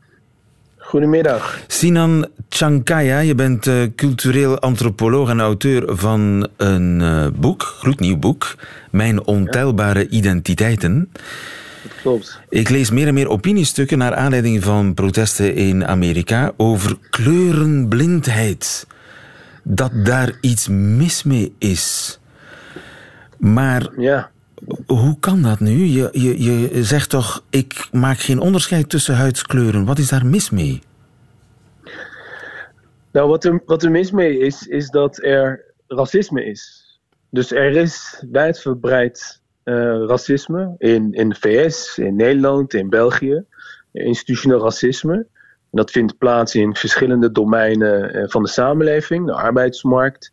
[0.84, 1.60] Goedemiddag.
[1.66, 8.54] Sinan Chankaya, je bent uh, cultureel antropoloog en auteur van een uh, boek, gloednieuw boek,
[8.90, 10.06] Mijn ontelbare ja.
[10.06, 11.10] identiteiten.
[11.82, 12.40] Dat klopt.
[12.48, 18.86] Ik lees meer en meer opiniestukken naar aanleiding van protesten in Amerika over kleurenblindheid.
[19.62, 22.18] Dat daar iets mis mee is.
[23.38, 24.30] Maar ja.
[24.86, 25.84] Hoe kan dat nu?
[25.84, 29.84] Je, je, je zegt toch, ik maak geen onderscheid tussen huidskleuren.
[29.84, 30.82] Wat is daar mis mee?
[33.12, 36.84] Nou, wat er, wat er mis mee is, is dat er racisme is.
[37.30, 39.74] Dus er is wijdverbreid uh,
[40.06, 43.44] racisme in, in de VS, in Nederland, in België.
[43.92, 45.26] Institutioneel racisme.
[45.70, 49.26] Dat vindt plaats in verschillende domeinen van de samenleving.
[49.26, 50.32] De arbeidsmarkt,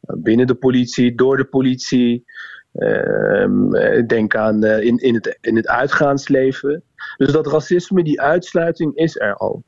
[0.00, 2.24] binnen de politie, door de politie.
[2.74, 6.82] Uh, denk aan uh, in, in, het, in het uitgaansleven.
[7.16, 9.62] Dus dat racisme, die uitsluiting is er al.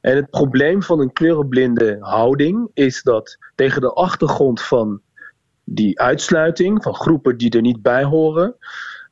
[0.00, 5.00] En het probleem van een kleurenblinde houding is dat tegen de achtergrond van
[5.64, 8.56] die uitsluiting, van groepen die er niet bij horen,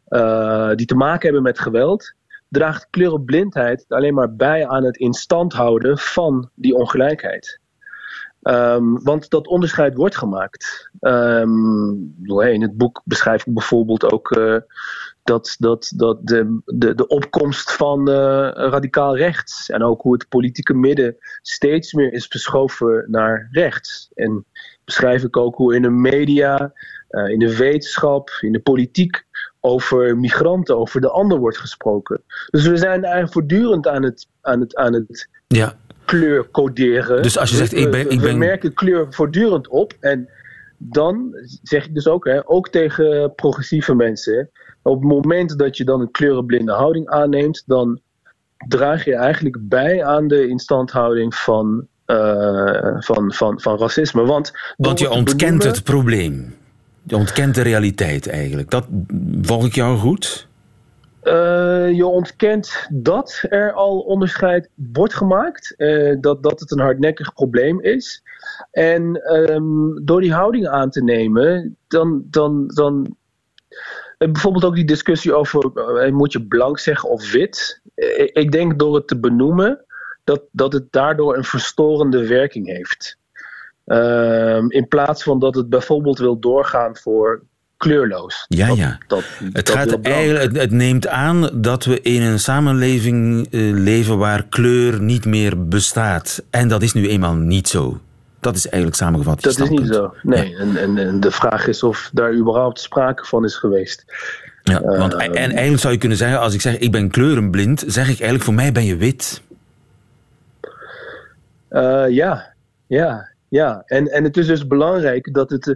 [0.09, 2.15] uh, die te maken hebben met geweld,
[2.49, 7.61] draagt kleurenblindheid alleen maar bij aan het instand houden van die ongelijkheid.
[8.43, 10.91] Um, want dat onderscheid wordt gemaakt.
[11.01, 14.57] Um, in het boek beschrijf ik bijvoorbeeld ook uh,
[15.25, 18.15] dat, dat, dat de, de, de opkomst van uh,
[18.53, 24.11] radicaal rechts en ook hoe het politieke midden steeds meer is verschoven naar rechts.
[24.15, 24.45] En
[24.85, 26.73] beschrijf ik ook hoe in de media,
[27.11, 29.25] uh, in de wetenschap, in de politiek
[29.61, 32.23] over migranten, over de ander wordt gesproken.
[32.51, 35.77] Dus we zijn eigenlijk voortdurend aan het, aan het, aan het ja.
[36.19, 37.23] Kleur coderen.
[37.23, 38.11] Dus als je zegt, ik ben...
[38.11, 38.33] Ik ben...
[38.33, 40.29] We merken kleur voortdurend op en
[40.79, 44.51] dan zeg ik dus ook, hè, ook tegen progressieve mensen,
[44.83, 48.01] op het moment dat je dan een kleurenblinde houding aanneemt, dan
[48.69, 54.25] draag je eigenlijk bij aan de instandhouding van, uh, van, van, van racisme.
[54.25, 56.55] Want, Want je ontkent benoemen, het probleem.
[57.03, 58.71] Je ontkent de realiteit eigenlijk.
[58.71, 58.87] Dat
[59.43, 60.49] volg ik jou goed?
[61.23, 65.75] Uh, je ontkent dat er al onderscheid wordt gemaakt.
[65.77, 68.23] Uh, dat, dat het een hardnekkig probleem is.
[68.71, 73.17] En um, door die houding aan te nemen, dan, dan, dan
[74.19, 75.71] bijvoorbeeld ook die discussie over
[76.13, 77.81] moet je blank zeggen of wit.
[78.33, 79.85] Ik denk door het te benoemen
[80.25, 83.19] dat, dat het daardoor een verstorende werking heeft.
[83.87, 87.43] Um, in plaats van dat het bijvoorbeeld wil doorgaan voor
[87.83, 88.45] kleurloos.
[88.49, 88.99] Ja, dat, ja.
[89.07, 94.19] Dat, het, gaat eigenlijk, het, het, neemt aan dat we in een samenleving uh, leven
[94.19, 96.43] waar kleur niet meer bestaat.
[96.51, 98.01] En dat is nu eenmaal niet zo.
[98.41, 99.43] Dat is eigenlijk samengevat.
[99.43, 100.15] Dat is niet zo.
[100.23, 100.51] Nee.
[100.51, 100.59] Ja.
[100.59, 104.05] En, en, en, de vraag is of daar überhaupt sprake van is geweest.
[104.63, 107.85] Ja, want, uh, en eigenlijk zou je kunnen zeggen, als ik zeg ik ben kleurenblind,
[107.87, 109.43] zeg ik eigenlijk voor mij ben je wit.
[111.71, 112.53] Uh, ja,
[112.87, 115.67] ja, ja, en, en het is dus belangrijk dat het,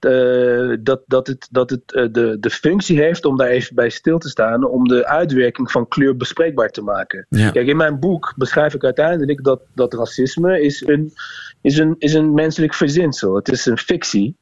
[0.00, 3.88] uh, dat, dat het, dat het uh, de, de functie heeft om daar even bij
[3.88, 7.26] stil te staan, om de uitwerking van kleur bespreekbaar te maken.
[7.28, 7.50] Ja.
[7.50, 11.12] Kijk, in mijn boek beschrijf ik uiteindelijk dat, dat racisme is een,
[11.60, 13.34] is, een, is een menselijk verzinsel.
[13.34, 14.36] Het is een fictie.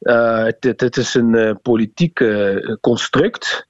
[0.00, 2.24] Uh, het, het is een politiek
[2.80, 3.66] construct.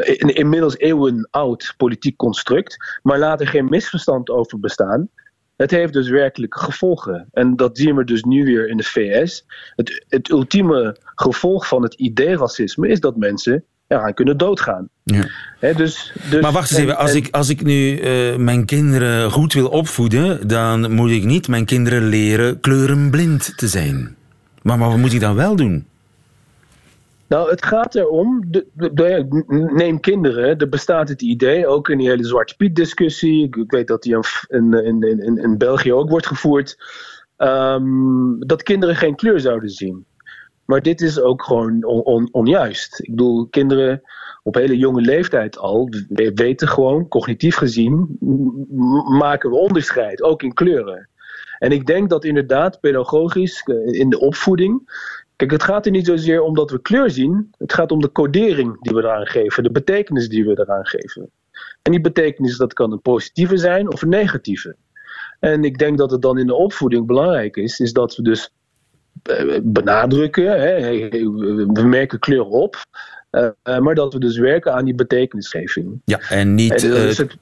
[0.00, 3.00] In, inmiddels eeuwen oud politiek construct.
[3.02, 5.08] Maar laat er geen misverstand over bestaan.
[5.56, 7.28] Het heeft dus werkelijke gevolgen.
[7.32, 9.44] En dat zien we dus nu weer in de VS.
[9.76, 14.88] Het, het ultieme gevolg van het idee racisme is dat mensen eraan kunnen doodgaan.
[15.02, 15.28] Ja.
[15.58, 18.64] He, dus, dus, maar wacht eens even, als, en, ik, als ik nu uh, mijn
[18.64, 24.16] kinderen goed wil opvoeden, dan moet ik niet mijn kinderen leren kleurenblind te zijn.
[24.62, 25.86] Maar, maar wat moet ik dan wel doen?
[27.28, 29.26] Nou, het gaat erom, de, de,
[29.74, 33.86] neem kinderen, er bestaat het idee, ook in die hele Zwarte Piet discussie, ik, weet
[33.86, 34.16] dat die
[34.48, 36.76] in, in, in, in, België ook wordt gevoerd,
[37.36, 40.06] ehm, dat kinderen geen kleur zouden zien.
[40.64, 43.00] Maar dit is ook gewoon on- on- onjuist.
[43.00, 44.02] Ik bedoel, kinderen
[44.42, 48.18] op hele jonge leeftijd al we- weten gewoon, cognitief gezien,
[49.18, 51.08] maken we onderscheid, ook in kleuren.
[51.58, 54.90] En ik denk dat inderdaad pedagogisch eh, in de opvoeding.
[55.36, 57.50] Kijk, het gaat er niet zozeer om dat we kleur zien.
[57.58, 61.30] Het gaat om de codering die we eraan geven, de betekenis die we eraan geven.
[61.82, 64.76] En die betekenis, dat kan een positieve zijn of een negatieve.
[65.40, 68.52] En ik denk dat het dan in de opvoeding belangrijk is, is dat we dus
[69.22, 71.08] eh, benadrukken, hè,
[71.66, 72.76] we merken kleur op,
[73.36, 76.00] eh, eh, maar dat we dus werken aan die betekenisgeving.
[76.04, 77.36] Ja, en niet En, eh, dus het-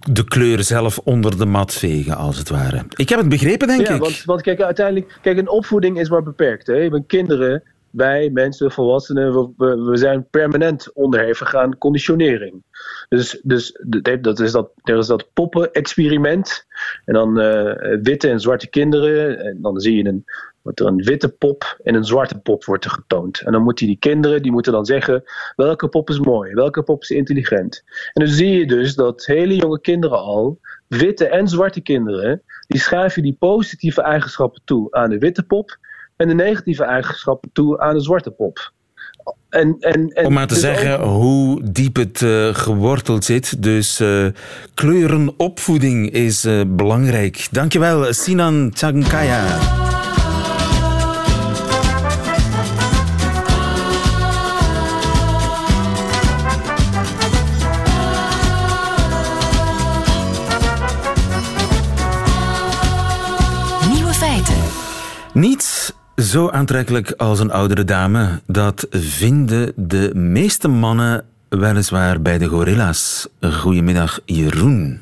[0.00, 2.84] de kleur zelf onder de mat vegen, als het ware.
[2.94, 4.00] Ik heb het begrepen, denk ja, ik.
[4.00, 6.66] Want, want kijk, uiteindelijk, kijk, een opvoeding is maar beperkt.
[6.66, 6.74] Hè?
[6.74, 7.62] Je bent kinderen,
[7.96, 12.62] wij mensen, volwassenen, we, zijn permanent onderhevig aan conditionering.
[13.08, 13.80] Dus, dus
[14.20, 16.66] dat is dat, er is dat poppen-experiment.
[17.04, 19.38] En dan eh, witte en zwarte kinderen.
[19.38, 20.24] En dan zie je een,
[20.74, 23.40] er een witte pop en een zwarte pop wordt getoond.
[23.40, 25.22] En dan moeten die kinderen, die moeten dan zeggen,
[25.56, 27.82] welke pop is mooi, welke pop is intelligent.
[28.12, 32.80] En dan zie je dus dat hele jonge kinderen al, witte en zwarte kinderen, die
[32.80, 35.78] schuiven die positieve eigenschappen toe aan de witte pop
[36.16, 38.72] en de negatieve eigenschappen toe aan de zwarte pop.
[39.48, 43.62] En, en, en Om maar te dus zeggen ook- hoe diep het eh, geworteld zit.
[43.62, 44.26] Dus eh,
[44.74, 47.48] kleurenopvoeding is eh, belangrijk.
[47.50, 49.44] Dankjewel, Sinan Tsankaya.
[63.92, 64.54] Nieuwe feiten.
[65.32, 68.40] Niets zo aantrekkelijk als een oudere dame.
[68.46, 73.28] Dat vinden de meeste mannen weliswaar bij de gorilla's.
[73.40, 75.00] Goedemiddag, Jeroen.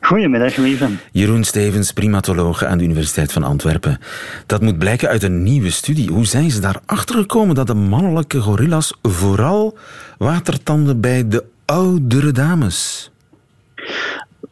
[0.00, 0.88] Goedemiddag, lieve.
[1.12, 3.98] Jeroen Stevens, primatoloog aan de Universiteit van Antwerpen.
[4.46, 6.10] Dat moet blijken uit een nieuwe studie.
[6.10, 9.78] Hoe zijn ze daarachter gekomen dat de mannelijke gorilla's vooral
[10.18, 13.10] watertanden bij de oudere dames?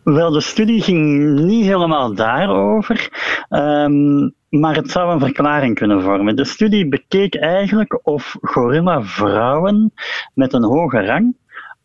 [0.05, 3.09] Wel, de studie ging niet helemaal daarover,
[3.55, 6.37] ehm, maar het zou een verklaring kunnen vormen.
[6.37, 9.93] De studie bekeek eigenlijk of gorilla-vrouwen
[10.35, 11.37] met een hoge rang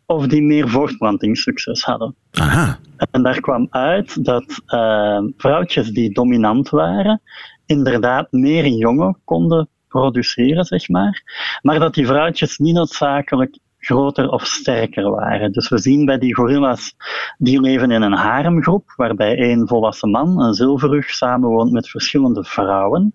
[0.05, 2.15] of die meer voortplantingssucces hadden.
[2.31, 2.79] Aha.
[3.11, 7.21] En daar kwam uit dat ehm, vrouwtjes die dominant waren,
[7.65, 11.23] inderdaad meer jongen konden produceren, zeg maar.
[11.61, 13.57] Maar dat die vrouwtjes niet noodzakelijk
[13.89, 15.51] groter of sterker waren.
[15.51, 16.95] Dus we zien bij die gorilla's,
[17.37, 23.13] die leven in een haremgroep, waarbij één volwassen man, een zilverrug, samenwoont met verschillende vrouwen.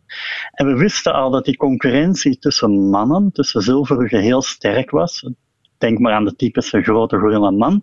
[0.53, 5.31] En we wisten al dat die concurrentie tussen mannen, tussen zilverruggen, heel sterk was.
[5.85, 7.83] Denk maar aan de typische grote gorilla man.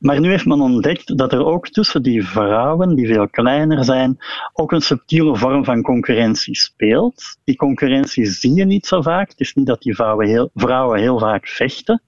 [0.00, 4.18] Maar nu heeft men ontdekt dat er ook tussen die vrouwen, die veel kleiner zijn,
[4.52, 7.38] ook een subtiele vorm van concurrentie speelt.
[7.44, 9.30] Die concurrentie zie je niet zo vaak.
[9.30, 12.02] Het is niet dat die vrouwen heel, vrouwen heel vaak vechten,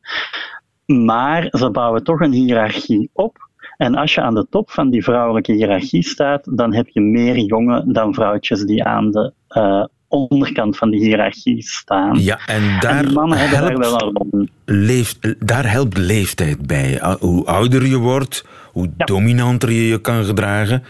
[0.86, 3.36] maar ze bouwen toch een hiërarchie op.
[3.76, 7.38] En als je aan de top van die vrouwelijke hiërarchie staat, dan heb je meer
[7.38, 12.18] jongen dan vrouwtjes die aan de eh, onderkant van die hiërarchie staan.
[12.22, 17.00] Ja, en daar mannen hebben daar helpt, wel leeft, daar helpt leeftijd bij.
[17.20, 19.04] Hoe ouder je wordt, hoe Ja.
[19.04, 20.82] dominanter je je kan gedragen,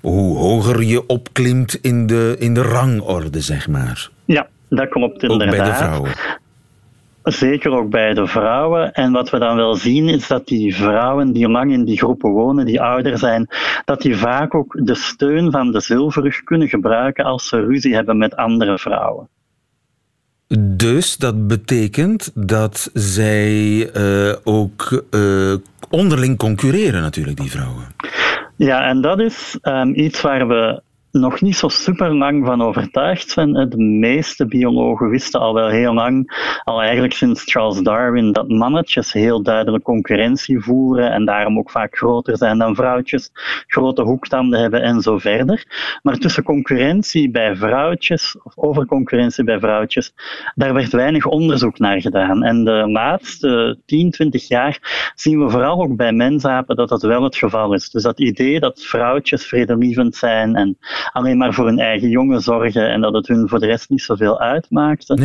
[0.00, 4.08] hoe hoger je opklimt in de, in de rangorde, zeg maar.
[4.24, 5.56] Ja, dat klopt Ook inderdaad.
[5.58, 6.10] bij de vrouwen.
[7.24, 8.92] Zeker ook bij de vrouwen.
[8.92, 12.30] En wat we dan wel zien is dat die vrouwen die lang in die groepen
[12.30, 13.48] wonen, die ouder zijn,
[13.84, 18.18] dat die vaak ook de steun van de zilverrug kunnen gebruiken als ze ruzie hebben
[18.18, 19.28] met andere vrouwen.
[20.76, 25.54] Dus dat betekent dat zij eh, ook eh,
[25.90, 27.84] onderling concurreren, natuurlijk, die vrouwen.
[28.56, 30.82] Ja, en dat is ehm, iets waar we
[31.20, 33.52] nog niet zo super lang van overtuigd zijn.
[33.52, 36.32] De meeste biologen wisten al wel heel lang,
[36.64, 41.96] al eigenlijk sinds Charles Darwin, dat mannetjes heel duidelijk concurrentie voeren en daarom ook vaak
[41.96, 43.30] groter zijn dan vrouwtjes,
[43.66, 45.66] grote hoektanden hebben en zo verder.
[46.02, 50.12] Maar tussen concurrentie bij vrouwtjes, of over concurrentie bij vrouwtjes,
[50.54, 52.42] daar werd weinig onderzoek naar gedaan.
[52.42, 57.22] En de laatste 10, 20 jaar zien we vooral ook bij mensapen dat dat wel
[57.22, 57.90] het geval is.
[57.90, 60.78] Dus dat idee dat vrouwtjes vredelievend zijn en
[61.12, 64.02] alleen maar voor hun eigen jongen zorgen en dat het hun voor de rest niet
[64.02, 65.18] zoveel uitmaakte.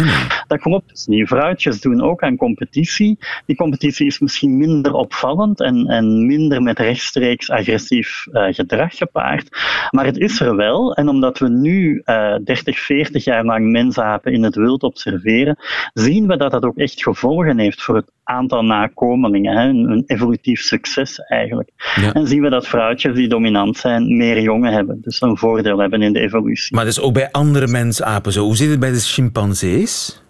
[0.48, 1.28] Dat klopt dus niet.
[1.28, 3.18] Vrouwtjes doen ook aan competitie.
[3.46, 9.58] Die competitie is misschien minder opvallend en, en minder met rechtstreeks agressief uh, gedrag gepaard.
[9.90, 10.94] Maar het is er wel.
[10.96, 15.58] En omdat we nu uh, 30, 40 jaar lang mensapen in het wild observeren,
[15.94, 19.58] zien we dat dat ook echt gevolgen heeft voor het aantal nakomelingen.
[19.58, 21.70] Hè, een, evolutief succes eigenlijk.
[22.14, 25.02] En zien we dat vrouwtjes die dominant zijn meer jongen hebben.
[25.02, 26.76] Dus een voordeel hebben in de evolutie.
[26.76, 28.44] Maar dus ook bij andere mensapen zo.
[28.44, 30.22] Hoe zit het bij de chimpansees?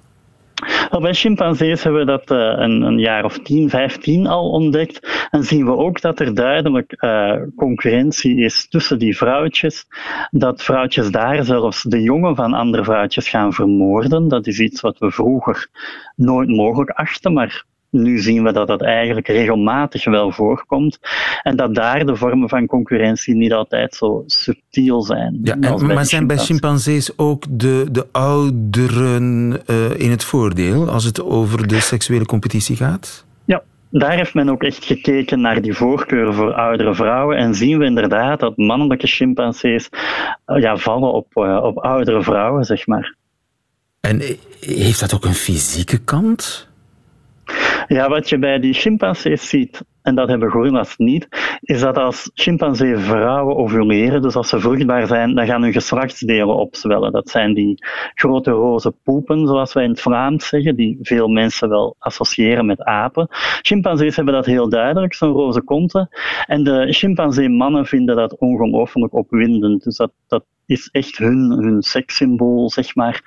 [1.00, 5.28] Bij chimpansees hebben we dat uh, een, een, jaar of 10, 15 al ontdekt.
[5.32, 9.86] En zien we ook dat er duidelijk uh, concurrentie is tussen die vrouwtjes.
[10.32, 14.28] Dat vrouwtjes daar zelfs de jongen van andere vrouwtjes gaan vermoorden.
[14.28, 15.68] Dat is iets wat we vroeger
[16.16, 21.00] nooit mogelijk achten, maar nu zien we dat dat eigenlijk regelmatig wel voorkomt
[21.44, 25.40] en dat daar de vormen van concurrentie niet altijd zo subtiel zijn.
[25.44, 31.24] Ja, maar zijn bij chimpansees ook de, de ouderen uh, in het voordeel als het
[31.24, 33.26] over de seksuele competitie gaat?
[33.46, 37.78] Ja, daar heeft men ook echt gekeken naar die voorkeur voor oudere vrouwen en zien
[37.78, 39.90] we inderdaad dat mannelijke chimpansees
[40.48, 43.16] uh, ja, vallen op, uh, op oudere vrouwen, zeg maar.
[44.00, 44.22] En
[44.60, 46.69] heeft dat ook een fysieke kant?
[47.90, 51.28] Ja, wat je bij die chimpansees ziet, en dat hebben gorilla's niet,
[51.62, 56.56] is dat als chimpansee vrouwen ovuleren, dus als ze vruchtbaar zijn, dan gaan hun geslachtsdelen
[56.56, 57.12] opzwellen.
[57.12, 61.70] Dat zijn die grote roze poepen, zoals wij in het Vlaams zeggen, die veel mensen
[61.70, 63.28] wel associëren met apen.
[63.62, 66.10] Chimpansees hebben dat heel duidelijk, zo'n roze konten.
[66.46, 69.84] En de chimpansee-mannen vinden dat ongelooflijk opwindend.
[69.84, 73.22] Dus dat, dat is echt hun, hun sekssymbool, zeg maar.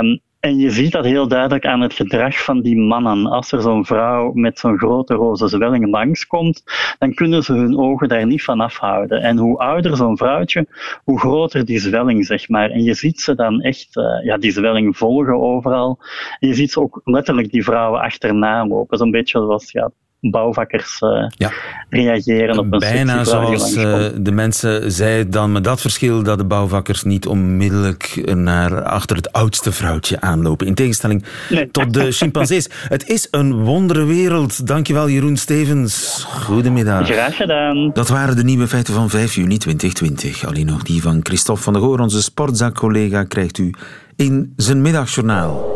[0.00, 3.26] Um, en je ziet dat heel duidelijk aan het gedrag van die mannen.
[3.26, 6.62] Als er zo'n vrouw met zo'n grote roze zwelling langskomt,
[6.98, 9.22] dan kunnen ze hun ogen daar niet van afhouden.
[9.22, 10.66] En hoe ouder zo'n vrouwtje,
[11.04, 12.70] hoe groter die zwelling, zeg maar.
[12.70, 15.98] En je ziet ze dan echt, uh, ja, die zwelling volgen overal.
[16.38, 18.98] En je ziet ze ook letterlijk die vrouwen achterna lopen.
[18.98, 19.90] Zo'n beetje zoals ja,
[20.30, 21.52] bouwvakkers uh, ja.
[21.90, 26.44] reageren op een Bijna zoals uh, de mensen zeiden dan met dat verschil dat de
[26.44, 30.66] bouwvakkers niet onmiddellijk naar achter het oudste vrouwtje aanlopen.
[30.66, 31.70] In tegenstelling nee.
[31.70, 32.68] tot de chimpansees.
[32.88, 34.66] het is een wondere wereld.
[34.66, 36.26] Dankjewel Jeroen Stevens.
[36.30, 37.06] Goedemiddag.
[37.06, 37.90] Graag gedaan.
[37.92, 40.46] Dat waren de nieuwe feiten van 5 juni 2020.
[40.46, 43.74] Alleen nog die van Christophe van der Goor, onze sportzakcollega, krijgt u
[44.16, 45.74] in zijn middagjournaal.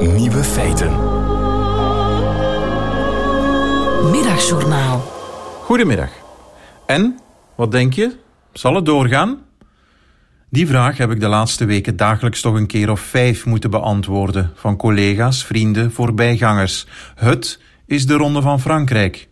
[0.00, 1.15] Nieuwe feiten.
[4.02, 5.00] Middagjournaal.
[5.62, 6.10] Goedemiddag.
[6.86, 7.18] En,
[7.54, 8.16] wat denk je?
[8.52, 9.38] Zal het doorgaan?
[10.50, 14.52] Die vraag heb ik de laatste weken dagelijks toch een keer of vijf moeten beantwoorden.
[14.54, 16.86] Van collega's, vrienden, voorbijgangers.
[17.14, 19.28] Het is de Ronde van Frankrijk.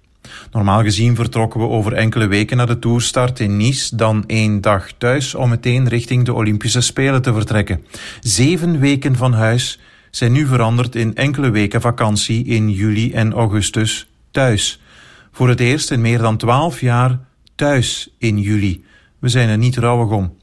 [0.52, 4.92] Normaal gezien vertrokken we over enkele weken naar de toerstart in Nice, dan één dag
[4.98, 7.84] thuis om meteen richting de Olympische Spelen te vertrekken.
[8.20, 14.08] Zeven weken van huis zijn nu veranderd in enkele weken vakantie in juli en augustus
[14.34, 14.80] thuis.
[15.32, 17.18] Voor het eerst in meer dan twaalf jaar
[17.54, 18.84] thuis in juli.
[19.18, 20.36] We zijn er niet rouwig om.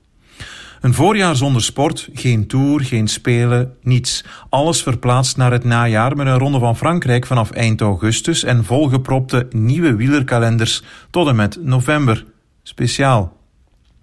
[0.82, 4.23] Een voorjaar zonder sport, geen tour, geen spelen, niets.
[4.49, 9.47] Alles verplaatst naar het najaar met een ronde van Frankrijk vanaf eind augustus en volgepropte
[9.49, 12.25] nieuwe wielerkalenders tot en met november.
[12.63, 13.40] Speciaal.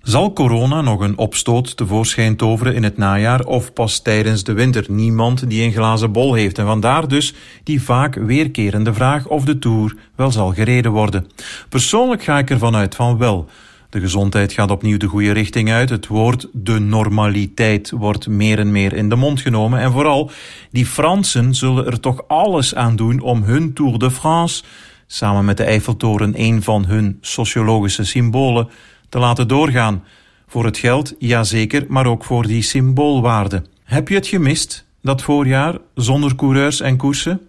[0.08, 4.84] Zal corona nog een opstoot tevoorschijn toveren in het najaar of pas tijdens de winter?
[4.88, 9.58] Niemand die een glazen bol heeft en vandaar dus die vaak weerkerende vraag of de
[9.58, 11.26] Tour wel zal gereden worden.
[11.68, 13.48] Persoonlijk ga ik ervan uit van wel.
[13.90, 15.90] De gezondheid gaat opnieuw de goede richting uit.
[15.90, 19.80] Het woord de normaliteit wordt meer en meer in de mond genomen.
[19.80, 20.30] En vooral,
[20.70, 24.62] die Fransen zullen er toch alles aan doen om hun Tour de France,
[25.06, 28.68] samen met de Eiffeltoren een van hun sociologische symbolen,
[29.08, 30.04] te laten doorgaan.
[30.46, 33.62] Voor het geld, jazeker, maar ook voor die symboolwaarde.
[33.84, 37.40] Heb je het gemist, dat voorjaar, zonder coureurs en koersen?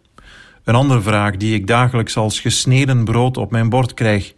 [0.63, 4.33] Een andere vraag die ik dagelijks als gesneden brood op mijn bord krijg.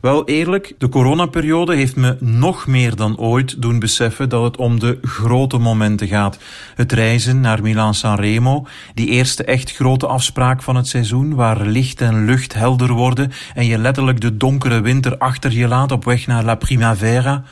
[0.00, 4.80] Wel eerlijk, de coronaperiode heeft me nog meer dan ooit doen beseffen dat het om
[4.80, 6.38] de grote momenten gaat.
[6.74, 12.00] Het reizen naar Milan-San Remo, die eerste echt grote afspraak van het seizoen, waar licht
[12.00, 16.26] en lucht helder worden en je letterlijk de donkere winter achter je laat op weg
[16.26, 17.44] naar La Primavera.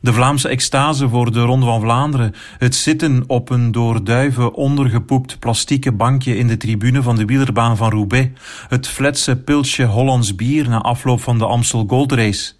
[0.00, 2.34] De Vlaamse extase voor de Ronde van Vlaanderen.
[2.58, 7.76] Het zitten op een door duiven ondergepoept plastieke bankje in de tribune van de wielerbaan
[7.76, 8.28] van Roubaix.
[8.68, 12.52] Het fletse pilsje Hollands bier na afloop van de Amstel Gold Race.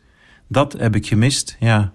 [0.49, 1.93] Dat heb ik gemist, ja.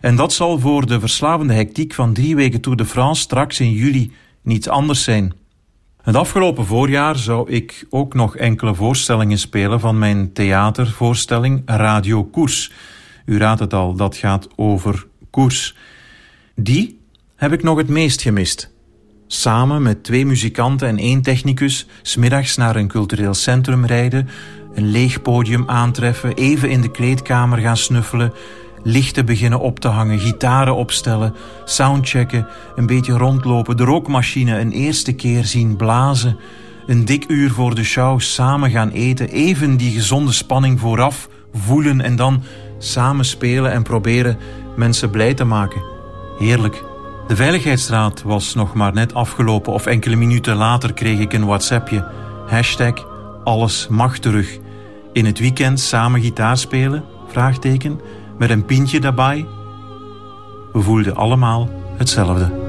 [0.00, 3.70] En dat zal voor de verslavende hectiek van drie weken Tour de France straks in
[3.70, 5.34] juli niet anders zijn.
[6.02, 12.72] Het afgelopen voorjaar zou ik ook nog enkele voorstellingen spelen van mijn theatervoorstelling Radio Koers.
[13.24, 15.76] U raadt het al, dat gaat over koers.
[16.54, 17.00] Die
[17.36, 18.72] heb ik nog het meest gemist.
[19.26, 24.28] Samen met twee muzikanten en één technicus smiddags naar een cultureel centrum rijden,
[24.74, 28.32] een leeg podium aantreffen, even in de kleedkamer gaan snuffelen,
[28.82, 32.46] lichten beginnen op te hangen, gitaren opstellen, soundchecken,
[32.76, 36.36] een beetje rondlopen, de rookmachine een eerste keer zien blazen,
[36.86, 42.00] een dik uur voor de show samen gaan eten, even die gezonde spanning vooraf voelen
[42.00, 42.42] en dan
[42.84, 44.38] samen spelen en proberen
[44.76, 45.82] mensen blij te maken.
[46.38, 46.82] Heerlijk.
[47.26, 52.08] De Veiligheidsraad was nog maar net afgelopen of enkele minuten later kreeg ik een WhatsAppje.
[52.46, 53.06] Hashtag
[53.44, 54.58] alles mag terug.
[55.12, 57.04] In het weekend samen gitaar spelen?
[57.28, 58.00] Vraagteken.
[58.38, 59.46] Met een pintje daarbij?
[60.72, 62.63] We voelden allemaal hetzelfde.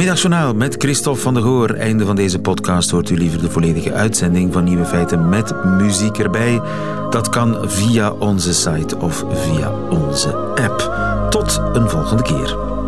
[0.00, 1.70] Middagjournaal met Christophe van der Goor.
[1.70, 6.18] Einde van deze podcast hoort u liever de volledige uitzending van Nieuwe Feiten met muziek
[6.18, 6.60] erbij.
[7.10, 10.94] Dat kan via onze site of via onze app.
[11.30, 12.79] Tot een volgende keer.